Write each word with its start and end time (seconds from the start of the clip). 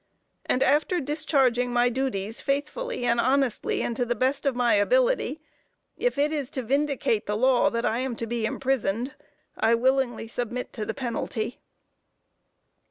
And 0.47 0.63
after 0.63 0.99
discharging 0.99 1.71
my 1.71 1.89
duties 1.89 2.41
faithfully 2.41 3.05
and 3.05 3.19
honestly 3.19 3.83
and 3.83 3.95
to 3.97 4.03
the 4.03 4.15
best 4.15 4.47
of 4.47 4.55
my 4.55 4.73
ability, 4.73 5.39
if 5.95 6.17
it 6.17 6.33
is 6.33 6.49
to 6.49 6.63
vindicate 6.63 7.27
the 7.27 7.37
law 7.37 7.69
that 7.69 7.85
I 7.85 7.99
am 7.99 8.15
to 8.15 8.25
be 8.25 8.47
imprisoned, 8.47 9.13
I 9.59 9.75
willingly 9.75 10.27
submit 10.27 10.73
to 10.73 10.87
the 10.87 10.95
penalty." 10.95 11.59